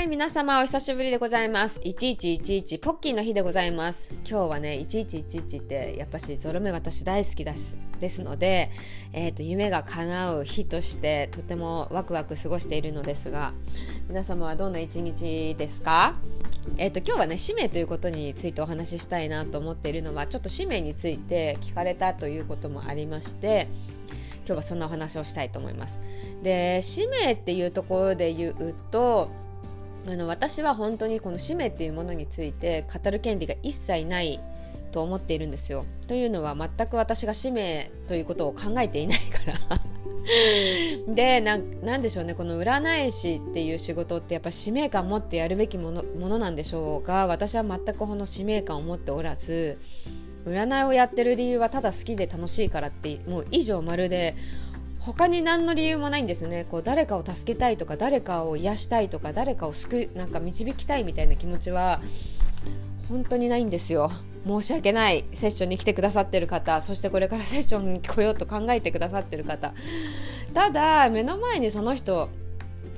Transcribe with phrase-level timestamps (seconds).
[0.00, 1.78] はい、皆様お久しぶりでございます。
[1.80, 4.08] 1111ポッキーの日でございます。
[4.26, 7.76] 今日はね、1111ってやっぱしゾロ目私大好きです。
[8.00, 8.70] ですので、
[9.12, 13.52] えーと、夢が叶う日としてとてもワクワク過ごしているのですが、
[14.08, 16.14] 皆様はどんな一日ですか？
[16.78, 23.68] えーと、今日はね使命ということについてお話ししたいなと思っているのはちょっと使命について聞かれたということもありまして
[24.46, 26.00] 今日はそんなお話をしたいと思います。
[26.42, 29.30] で使命っていうところで言うと
[30.06, 34.40] あの私は本当にこの使命っていうものについて語る権利が一切ない
[34.92, 35.84] と思っているんですよ。
[36.08, 39.80] というのは全く私が使命ということを考えていないから
[41.14, 49.78] でなんでしょうねこの占い師っていう仕事ってやっぱ使命感を持ってやるべきものものなんでしょうが私は全くこの使命感を持っておらず
[50.44, 54.36] 占いをやってる理由はただ好きで楽しいからってもう以上まるで
[55.00, 56.66] 他に何の理由もないんですよね。
[56.70, 62.00] こう誰かを助けたいとか誰かを癒したいとか誰かを救なんか導きたいみたいな気持ちは
[63.08, 64.10] 本当にないんですよ。
[64.46, 65.24] 申し訳ない。
[65.34, 69.72] セッションに来てくださってる方そしてこれからセッションに来ようと考えてくださってる方。
[70.54, 72.28] ただ目の前にその人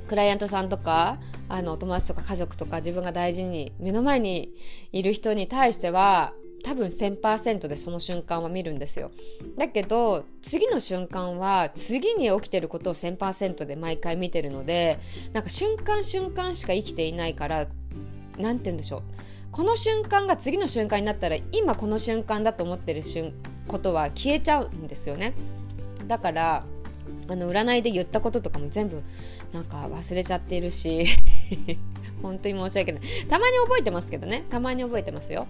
[0.08, 4.52] クライアントさんとかあのお友達とか家族とか自分が大事に目の前に
[4.92, 6.32] いる人に対しては
[6.62, 9.10] 多分1000%でその瞬間は見るんですよ。
[9.58, 14.98] だけど次の瞬間は次に起きてることを1000%で毎回見てるので
[15.32, 17.66] なんか瞬間瞬間しか生きていないから
[18.38, 19.02] 何て言うんでしょう。
[19.50, 23.34] この瞬間が次の瞬間になったら今この瞬間だと思ってる瞬
[23.68, 25.34] ことは消えちゃうんですよね。
[26.06, 26.64] だから
[27.28, 29.02] あの占いで言ったこととかも全部
[29.52, 31.06] なんか忘れちゃっているし。
[32.22, 33.02] 本当に申し訳ない。
[33.28, 34.44] たまに覚えてますけどね。
[34.48, 35.48] たまに覚えてますよ。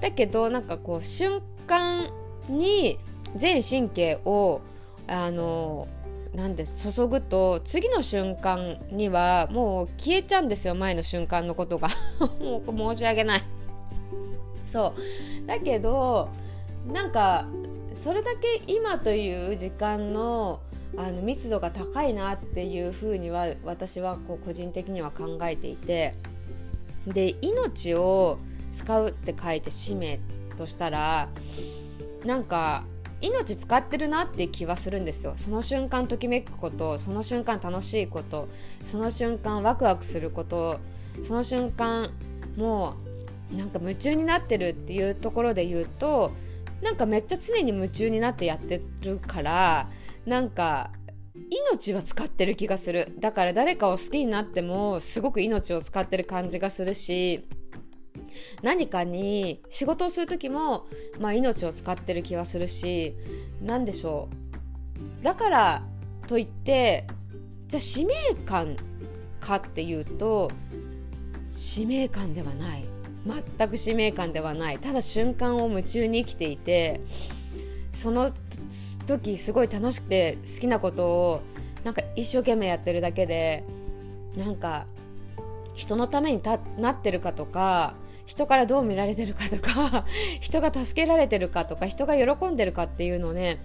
[0.00, 2.10] だけどなんかこう瞬間
[2.48, 2.98] に
[3.36, 4.60] 全神経を
[5.06, 5.88] あの
[6.34, 11.88] なんで注ぐと次の瞬間にはもう消えちゃうんですよ前の瞬間のことが。
[12.40, 13.42] もう申し訳ない。
[14.64, 14.94] そ
[15.42, 15.46] う。
[15.46, 16.28] だけど
[16.86, 17.46] なんか
[17.94, 20.60] それだけ今という時間の
[20.96, 26.14] あの密度が高いなっていうふうには私はこう個人的には考えていて。
[27.06, 28.38] で命を
[28.72, 30.20] 使うって書いて使命
[30.56, 31.28] としたら
[32.24, 32.84] なんか
[33.20, 35.34] 命使ってるなっていう気はするんですよ。
[35.36, 38.48] その瞬間ときめくことその瞬間楽しいこと
[38.84, 40.78] その瞬間ワクワクすること
[41.24, 42.10] その瞬間
[42.56, 42.94] も
[43.52, 46.32] うなんか夢中になってるっていうところで言うと
[46.82, 49.88] なんかめっちゃ常に夢中になってやってるから
[50.26, 50.90] なんか
[51.50, 53.14] 命は使ってる気がする。
[53.18, 57.46] だから誰かを好きになってもすごく命を使ってる感じがするし
[58.62, 60.86] 何かに仕事をする時も、
[61.18, 63.14] まあ、命を使ってる気はするし
[63.62, 64.28] 何でしょ
[65.20, 65.22] う。
[65.22, 65.82] だから
[66.26, 67.06] といって
[67.68, 68.14] じゃあ使命
[68.46, 68.76] 感
[69.40, 70.50] かっていうと
[71.50, 72.84] 使命感ではない。
[73.58, 74.78] 全く使命感ではない。
[74.78, 77.00] ただ瞬間を夢中に生きていて
[77.92, 78.32] その
[79.06, 81.42] 時すごい楽しくて好きなことを
[81.84, 83.64] なんか一生懸命やってるだけで
[84.36, 84.86] なんか
[85.74, 86.42] 人のために
[86.78, 87.94] なってるかとか
[88.28, 90.04] 人からどう見られてるかとか
[90.40, 93.58] 人が助けられてるかとか人が喜んでるかっていうのをね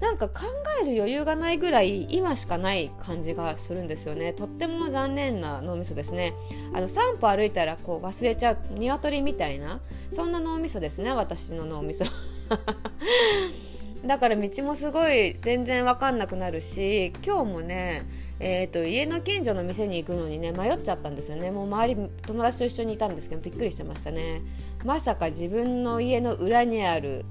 [0.00, 0.44] なんか考
[0.80, 4.32] える余裕がないぐらい今しかない感じがするんですよね。
[4.32, 6.34] とっても残念な脳みそですね。
[6.72, 9.80] あの3歩歩いたらこう忘れちゃう鶏みたいな
[10.12, 11.12] そんな脳みそですね。
[11.12, 12.04] 私の脳みそ。
[14.06, 18.06] だから道もすごい全然わかんなくなるし今日もね
[18.40, 21.50] えーと、家の近所の店に行くのにね迷っちゃったんですよね。
[21.50, 24.42] もう周り友達と一緒にいたんですけどびっくりしてましたね。
[24.84, 27.24] まさか自分の家の裏にある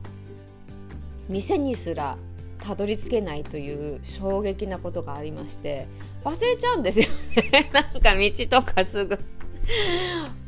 [1.29, 2.17] 店にすら
[2.59, 5.87] たどり着けないという衝撃なことがありまして
[6.25, 7.07] 忘れちゃうんですよ
[7.51, 7.69] ね。
[7.71, 9.17] なんか道とかすぐ。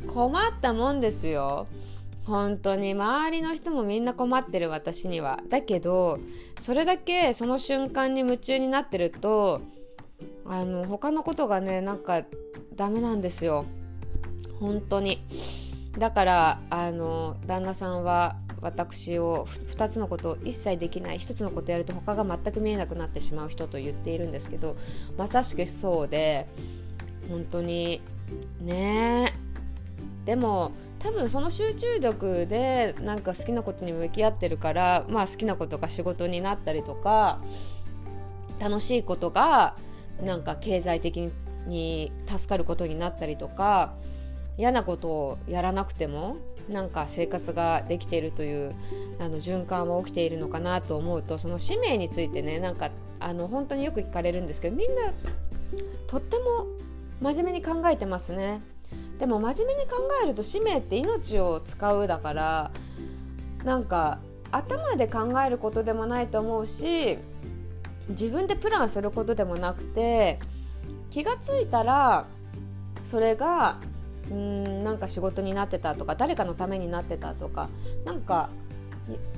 [0.06, 1.68] 困ったもんですよ。
[2.24, 2.92] 本当に。
[2.92, 5.40] 周りの人もみんな困ってる私には。
[5.48, 6.18] だけど
[6.60, 9.62] それだけその瞬間に夢中になってると
[10.50, 12.24] あの他のことがねなんか
[12.74, 13.66] ダメなんですよ。
[14.58, 15.24] 本当に。
[15.96, 24.76] だからあの旦那さんは私を2つのことを一切できない1つのことやると他が全く見えなくなってしまう人と言っているんですけど
[25.16, 26.48] まさしくそうで
[27.28, 28.02] 本当に
[28.60, 29.32] ね。
[30.24, 37.40] でも多分その集中力でなんか好きなことに向き合ってるからまあ好きなことが仕事になったりとか
[38.58, 39.76] 楽しいことが
[40.24, 41.30] なんか経済的
[41.66, 43.94] に助かることになったりとか
[44.58, 46.36] 嫌なことをやらなくても
[46.68, 48.74] なんか生活ができているという
[49.18, 55.12] あの循環は起きているのかなと思うとその使命についてねなんかあの本当によく聞かれるんですけどみんな
[56.06, 56.66] とっても
[57.20, 58.62] 真面目に考えてますね。
[59.18, 62.70] でも真面目に考えると使命って命を使うだから
[63.64, 64.18] なんか
[64.50, 67.18] 頭で考えることでもないと思うし
[68.10, 70.38] 自分でプランすることでもなくて
[71.10, 72.26] 気が付いたら
[73.10, 73.78] それが
[74.30, 77.68] うんなんか仕事になってたとか誰かのためになってたとか
[78.04, 78.50] なんか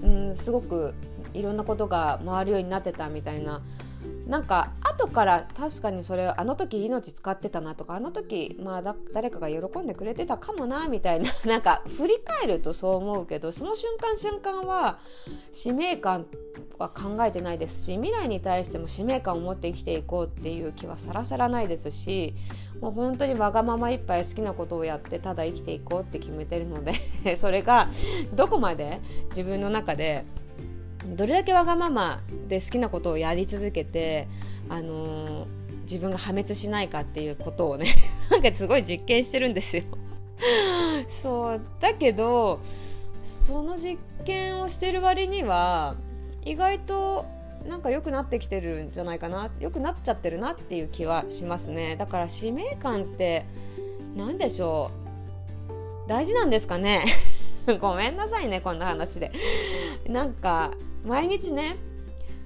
[0.02, 0.94] うんすごく
[1.32, 3.62] いろんなことが回るようになってたみたいな
[4.26, 14.98] なんか後から確かにそれあの時命使ってたなとかあの時まあ誰かが喜んでくれてたかもなみたいな なんか振り返るとそう思うけどその瞬間瞬間は
[15.52, 16.26] 使命感
[16.82, 22.34] は考えてないですし未来に対しても使命感を持って生きていこうっていう気はさらさらないですし
[22.80, 26.94] もう本当にわがままいっぱい好きなことをやってただ生きていこうって決めてるので
[27.40, 27.88] それが
[28.34, 29.00] どこまで
[29.30, 30.24] 自分の中で
[31.06, 34.28] どれだけわがままで好きなことをやり続けて、
[34.68, 37.86] あのー、自分が破滅しないかっていうことをね
[38.30, 39.84] なんかすごい実験してるんですよ。
[41.22, 42.60] そうだけど
[43.22, 45.94] その実験をしてる割には
[46.44, 47.26] 意外と
[47.66, 49.50] なんか良くなってきてるんじゃないかな。
[49.60, 51.96] 良くなっちゃってるなっていう気はしますね。
[51.96, 53.46] だから使命感って
[54.16, 54.90] 何でしょ
[56.06, 56.08] う。
[56.08, 57.04] 大事なんですかね。
[57.80, 59.30] ごめんなさいねこんな話で。
[60.08, 60.72] なんか
[61.04, 61.76] 毎日ね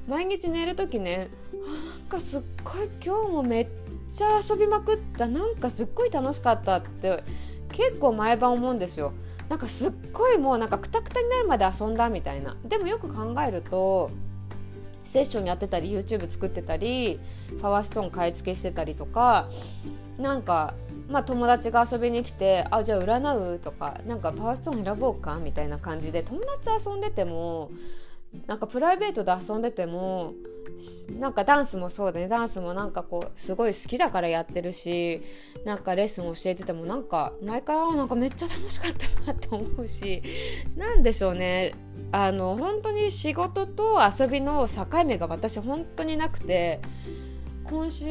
[0.06, 3.68] 毎日寝る時ねなんかすっごい今日もめっ
[4.14, 5.26] ちゃ遊びまくった。
[5.26, 7.24] なんかすっごい楽しかったって
[7.72, 9.12] 結構毎晩思うんですよ。
[9.48, 14.10] なんかすっごいもうなんかくたくたになるまで遊んだみたいなでもよく考えると
[15.04, 17.20] セッションやってたり YouTube 作ってたり
[17.62, 19.48] パワーストーン買い付けしてたりとか
[20.18, 20.74] なんか
[21.08, 27.70] まあ、友達が遊びに来て「あじゃあ占う?」とか「なんかパワーストーン選ぼうか?」みたいな感じで友達遊んでても
[28.48, 30.32] なんかプライベートで遊んでても
[31.18, 32.28] なんかダンスもそうだね。
[32.28, 35.22] ダンスもなんかこうすごい好きだからやってるし
[35.64, 40.22] なんかレッスン教えててもなんか毎回なんかめっちゃ楽しかったなって思うし
[40.76, 41.74] なんでしょうね。
[42.12, 46.80] あの本当に仕事と遊びの境目が私本当になくて
[47.64, 48.04] 今週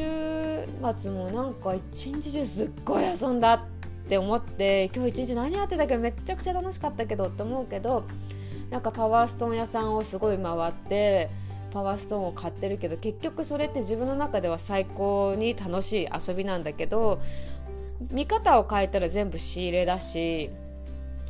[0.98, 3.60] 末もなんか一日中すっごい遊んだっ
[4.08, 8.04] て思って今日一日何やってたけどめちゃくちゃ楽しかったけどって思うけど
[8.70, 11.30] なんかパワーストーン屋さんをすごい回って
[11.76, 17.20] パワーストーンを買ってるけど結局それって自分の中では最高に楽しい遊びなんだけど
[18.10, 20.48] 見方を変えたら全部仕入れだし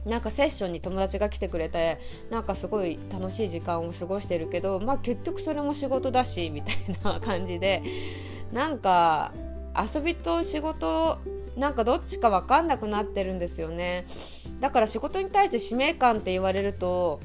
[0.04, 1.98] なんかセッションに友達が来てくれて
[2.30, 7.82] なんかすごい楽しい時間を過ごしてるけどまあ結局それも仕事だしみたいな感じで
[8.52, 9.32] なんか
[9.76, 11.18] 遊びと仕事
[11.56, 14.06] なんかどっちか分かんなくなってるんですよね。
[14.60, 17.20] だから仕事に対して使命感って言われると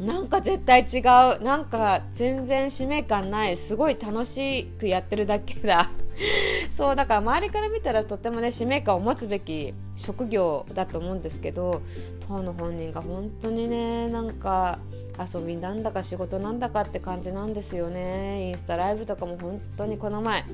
[0.00, 1.42] なんか絶対違う。
[1.42, 3.56] なんか全然使命感ない。
[3.56, 5.90] すごい楽しくやってるだけだ。
[6.70, 11.82] そうだから周りから見たらとってもね使命感を持つべき職業だと思うんですけど
[12.28, 14.78] 当の本人が本当にねなんか
[15.18, 18.50] 遊びなんだか仕事なんだかって感じなんですよね。
[18.50, 20.44] インスタライブとかも本当にこの前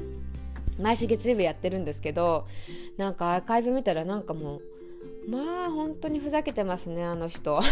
[0.81, 2.47] 毎週月曜日やってるんですけど
[2.97, 7.61] なんかアーカイブ見たらなんかもうまあ本当にふざけてますねあの人。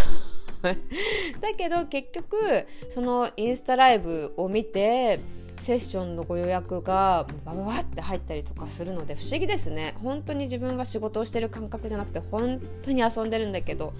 [1.40, 5.20] だけど結局そのインスタライブを見て
[5.60, 9.94] セッションのご予約がバババって入ったりとかするので不思議ですね。
[10.02, 13.92] 本当に自分が仕事をしてる感覚じゃなくて本当に遊んでるんだけど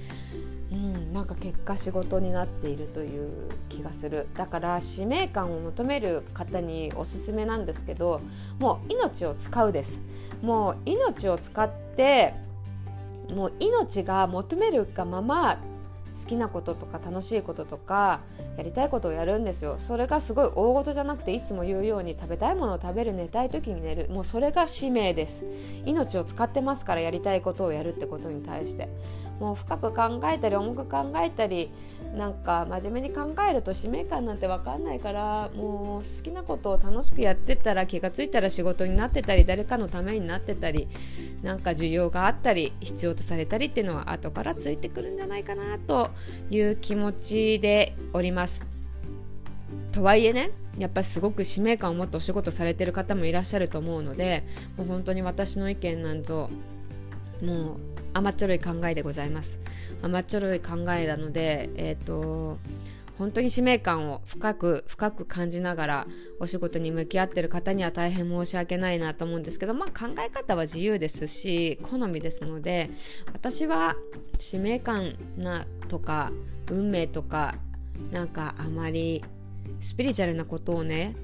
[0.75, 3.31] うん、なんか結果仕事になっているという
[3.69, 4.27] 気がする。
[4.35, 8.21] だから使命感を求める方におすすめなんですけど
[8.59, 10.01] もう命を使うです。
[10.43, 12.35] もう命を使って
[13.33, 15.61] もう命が求めるがまま
[16.19, 18.21] 好きなこととか楽しいこととか
[18.57, 19.77] やりたいことをやるんですよ。
[19.79, 24.09] それがすごい大事じゃなくていつも言うように食べたいものを食べる寝たい時に寝る。
[24.11, 25.45] もうそれが使命です。
[25.85, 28.89] 命を使ってますからやりたいことをやるってことに対して。
[29.41, 31.71] もう深く考えたり重く考えたり
[32.17, 40.87] なんか真面目に考えると使命感なんて分かんないからもう好きなことを楽しくやってたら気が付いたら仕事になってたり誰かのためになってたり
[41.43, 46.11] なんか需要があったり必要とされたりっていうのは後からついてくるんじゃないかなと
[46.51, 48.44] いう気持ちでおります。
[49.93, 54.45] とはいえねやっぱりすごく使命感を持ってお仕事されてる方もいらっしゃると思うので
[54.77, 56.51] もう本当に私の意見なんぞ
[57.43, 57.77] もう
[58.13, 59.59] 甘っちょろい考えでございます。
[60.03, 62.59] 甘っちょろい考えなのでえっ、ー、と
[63.19, 66.07] 本当に使命感を深く深く感じながら
[66.41, 72.91] お仕事に向き合ってる方には大変申し訳ないなと思うんですけど、まあ、考え方は自由ですし好みですので
[73.33, 73.97] 私は
[74.41, 76.33] 使命感なとか
[76.71, 77.55] 運命とか
[78.13, 79.25] なんかあまり
[79.81, 81.15] スピリチュアルなことをね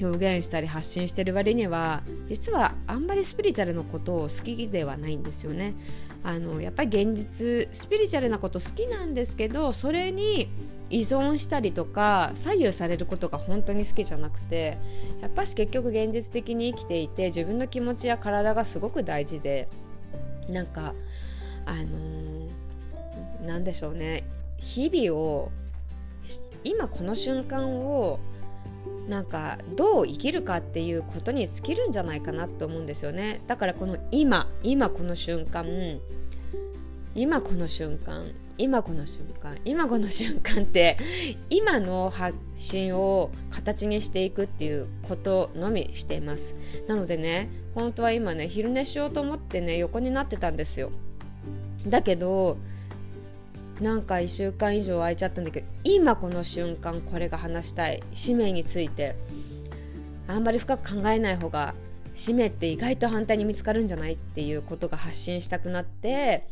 [0.00, 5.74] 表現したり発信してる割には実はあんまりスピリチュアルのことを好きではないんですよね。
[6.22, 10.50] あのやっぱり現実スピリチュアルなこと好きなんですけどそれに
[10.90, 14.76] 依存したりとか左右されることが本当に好きじゃなくて
[15.22, 19.68] やっぱし結局現実的に生きていて自分の気持ちや体がすごく大事で
[20.50, 20.94] なんか
[21.64, 24.24] あのー、なんでしょうね
[24.58, 25.52] 日々を
[26.64, 28.18] 今この瞬間を
[29.08, 33.40] なんかどう生きるかっていうことに尽きるんじゃないかなと思うんですよね。
[33.46, 35.66] だからこの今今この瞬間
[37.14, 40.96] 今この瞬間今この瞬間今この瞬間って
[41.48, 46.54] 今の発信を形にしていくっていうことのみしています。
[46.86, 50.92] なのでね本当は今ね昼寝しようと思ってね横になってたんですよ。
[51.86, 52.58] だけど
[53.80, 59.16] なんか1週間以上空いちゃったんだけど今この瞬間これが話したい使命について
[60.28, 61.74] あんまり深く考えない方が
[62.14, 66.46] 使命って意外と反対に見つかるんじゃないっていうことが発信したくなって、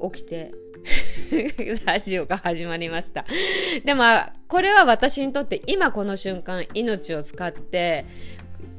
[0.00, 0.52] うん、起きて
[1.84, 3.24] ラジオが始まりました。
[3.84, 4.04] でも
[4.46, 8.04] これは私にとって今この瞬間命を使って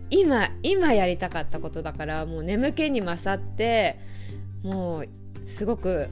[0.09, 3.99] 今今やりたかったことだからもう眠気に勝って
[4.63, 5.09] もう
[5.45, 6.09] すごく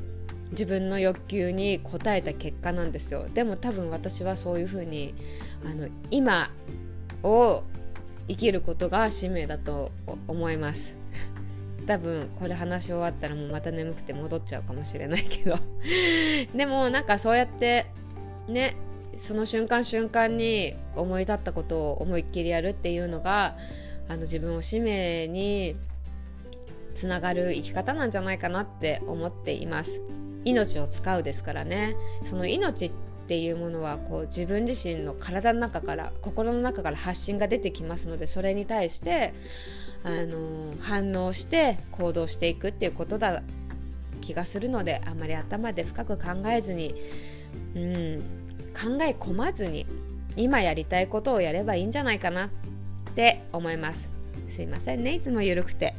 [0.51, 3.27] 自分の欲求に応えた結果なんですよ。
[3.33, 5.13] でも多分私はそういうふうに
[5.65, 6.51] あの今
[7.23, 7.63] を
[8.27, 9.91] 生きることが使命だと
[10.27, 10.95] 思います。
[11.85, 15.57] 多分これ話し終わったらもうまた眠くて戻っちゃうかもしれないけど。
[16.55, 17.85] でもなんかそうやって
[18.47, 18.75] ね
[19.17, 23.57] その瞬間瞬間に思い立ったことを思いっきりやるっていうのが
[24.07, 25.75] あの自分を使命に
[26.93, 30.01] つながる生き方なんじゃないかなって思っています。
[30.47, 32.91] 命を使うですからねその命っ
[33.27, 39.33] ていうものはこう自分自身の体の中から心の中から発信が出てきますのでそれに対して
[40.03, 43.43] あの反応して行動していくっていうことだ
[44.21, 46.95] 気がするのであんまり頭で深く考えずに、
[47.75, 48.21] うん、
[48.73, 49.85] 考え込まずに
[50.37, 52.49] 今やりたいことをやればいいんじゃないかなっ
[53.15, 54.16] て思います。
[54.49, 55.15] すいませんね。
[55.15, 55.95] いつも緩くて。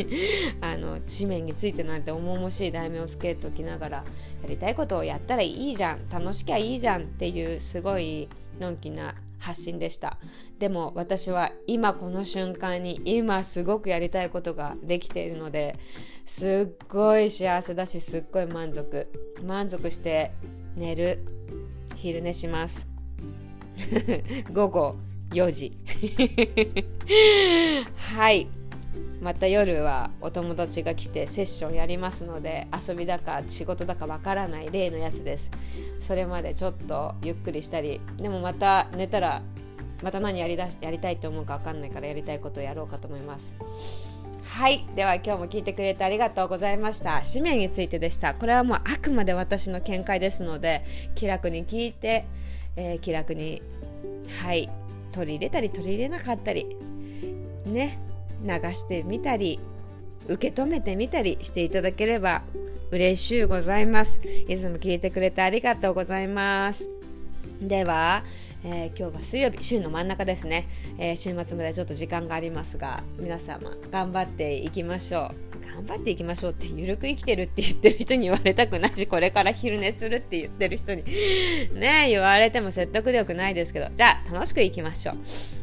[0.60, 4.04] あの紙面についてなんて重々しい題名をつけときながら
[4.42, 6.08] やりたいことをやったらいいじゃん。
[6.08, 8.28] 楽しきゃいいじゃんっていうすごい
[8.60, 10.18] のんきな発信でした。
[10.58, 15.76] でも私は今この瞬間に今すごくやりたいことができているので
[16.26, 19.08] すっごい幸せだしすっごい満足。
[19.44, 20.32] 満足して
[20.76, 21.24] 寝る。
[21.96, 22.88] 昼寝します。
[24.52, 25.09] 午後。
[25.32, 25.72] 4時。
[27.96, 28.48] はい。
[29.20, 35.50] また夜はお友達が来てセッションやりますので遊びだか仕事だかわからない例のやつです。
[36.00, 39.42] それまでちょっとゆっくりしたりでもまた寝たら
[40.02, 43.54] また何やりだやりたいと思うかわかんないからやりたいことをやろうかと思います。
[44.44, 44.86] はい。
[44.96, 47.22] では今日も聞いてくれてありがとうございました。
[47.22, 48.34] 使命についてでした。
[48.34, 50.84] これはもうあくまで私の見解ですので
[51.14, 52.24] 気楽に聞いて、
[52.76, 53.62] えー、気楽に
[54.42, 54.70] はい。
[55.12, 56.76] 取り入れたり取り入れなかったり
[57.66, 57.98] ね
[58.42, 59.60] 流してみたり
[60.28, 62.42] 受け止めてみたりしていただければ
[62.90, 64.20] 嬉しゅうございます。
[64.48, 66.90] いつも聞いてくれてありがとうございます。
[67.62, 68.24] では、
[68.64, 75.50] えー、今日は水曜日週の真ん中ですね、えー、週末までちょっと時間がありますが皆様頑張っていきましょう。
[75.70, 81.04] 頑張っていきましょうってゆるく生きてるって言ってる人に言われたくないしこれから昼寝するって言ってる人に
[81.74, 83.88] ね言われても説得力ないですけど。
[83.94, 85.16] じゃあ楽しくいきましょう。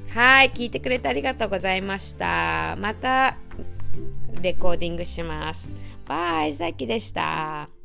[0.09, 2.75] はい聞いてくれてありがとうございました。
[2.79, 3.37] また
[4.41, 5.69] レコーディングします。
[6.07, 7.76] バイさきでした。